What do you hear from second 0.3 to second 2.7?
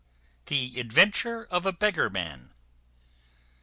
The adventure of a beggar man.